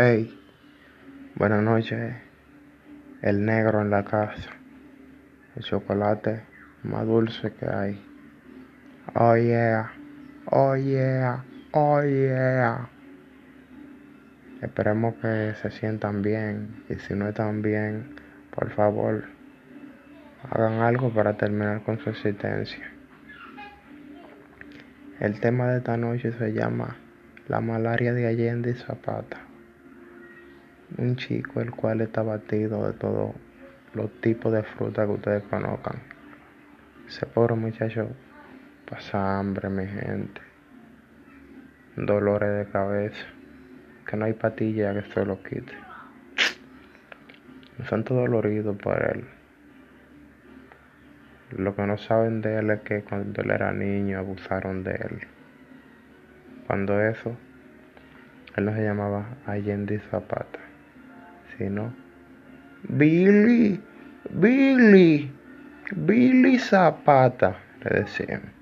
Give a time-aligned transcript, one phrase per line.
[0.00, 0.32] Hey,
[1.34, 2.14] buenas noches.
[3.20, 4.50] El negro en la casa.
[5.56, 6.44] El chocolate
[6.84, 8.00] más dulce que hay.
[9.16, 9.90] Oh yeah,
[10.52, 12.88] oh yeah, oh yeah.
[14.62, 18.14] Esperemos que se sientan bien y si no están bien,
[18.54, 19.24] por favor,
[20.48, 22.88] hagan algo para terminar con su existencia.
[25.18, 26.96] El tema de esta noche se llama
[27.48, 29.47] La malaria de Allende y Zapata.
[30.96, 33.34] Un chico el cual está batido de todos
[33.94, 36.00] los tipos de fruta que ustedes conozcan.
[37.06, 38.08] Ese pobre muchacho
[38.88, 40.40] pasa hambre, mi gente.
[41.96, 43.26] Dolores de cabeza.
[44.06, 45.72] Que no hay patilla que se lo quite.
[47.76, 49.24] Me siento dolorido por él.
[51.56, 55.20] Lo que no saben de él es que cuando él era niño abusaron de él.
[56.66, 57.36] Cuando eso,
[58.56, 60.58] él no se llamaba Allende Zapata,
[61.58, 61.92] sino
[62.88, 63.80] Billy,
[64.30, 65.30] Billy,
[65.96, 68.52] Billy Zapata, le decían.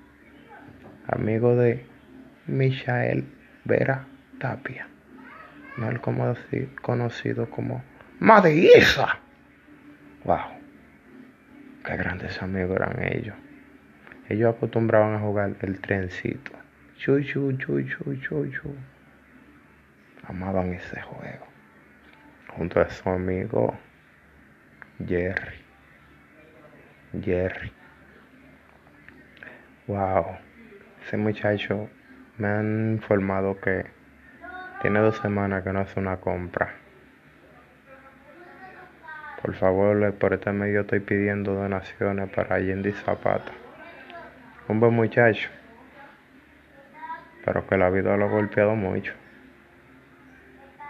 [1.09, 1.87] Amigo de
[2.47, 3.25] Michael
[3.65, 4.07] Vera
[4.41, 4.89] Tapia,
[5.77, 7.83] mal conocido como
[8.19, 9.19] Madeiza.
[10.25, 10.51] Wow,
[11.85, 13.37] qué grandes amigos eran ellos.
[14.29, 16.51] Ellos acostumbraban a jugar el trencito.
[16.97, 18.75] Chu, chu, chu, chu, chu, chu.
[20.27, 21.47] Amaban ese juego.
[22.57, 23.77] Junto a su amigo
[25.07, 25.63] Jerry.
[27.23, 27.71] Jerry.
[29.87, 30.39] Wow.
[31.05, 31.91] Ese muchacho
[32.39, 33.85] me han informado que
[34.81, 36.75] tiene dos semanas que no hace una compra.
[39.43, 43.53] Por favor, por este medio estoy pidiendo donaciones para Allende Zapata.
[44.69, 45.51] Un buen muchacho,
[47.45, 49.13] pero que la vida lo ha golpeado mucho.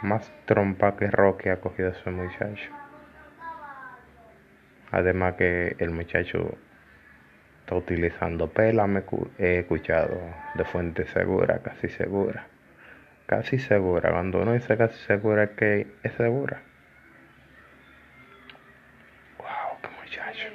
[0.02, 2.70] Más trompa que Rocky ha cogido ese muchacho.
[4.90, 6.56] Además que el muchacho
[7.60, 9.02] está utilizando pela, me
[9.38, 10.20] he escuchado
[10.54, 12.46] de fuente segura, casi segura.
[13.26, 14.10] Casi segura.
[14.12, 16.62] Cuando uno dice casi segura que es segura.
[19.38, 20.48] Wow, qué muchacho.